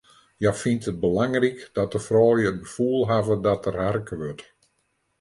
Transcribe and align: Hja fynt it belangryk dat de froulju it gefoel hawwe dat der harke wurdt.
Hja 0.41 0.51
fynt 0.61 0.89
it 0.91 1.01
belangryk 1.03 1.59
dat 1.77 1.91
de 1.95 2.01
froulju 2.07 2.45
it 2.51 2.61
gefoel 2.63 3.01
hawwe 3.11 3.35
dat 3.47 3.61
der 3.65 3.77
harke 3.83 4.15
wurdt. 4.21 4.45